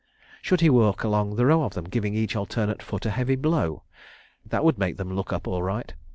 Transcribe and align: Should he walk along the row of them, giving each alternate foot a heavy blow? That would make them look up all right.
Should 0.41 0.61
he 0.61 0.69
walk 0.71 1.03
along 1.03 1.35
the 1.35 1.45
row 1.45 1.61
of 1.61 1.75
them, 1.75 1.83
giving 1.85 2.15
each 2.15 2.35
alternate 2.35 2.81
foot 2.81 3.05
a 3.05 3.11
heavy 3.11 3.35
blow? 3.35 3.83
That 4.43 4.63
would 4.63 4.79
make 4.79 4.97
them 4.97 5.15
look 5.15 5.31
up 5.31 5.47
all 5.47 5.61
right. 5.61 5.93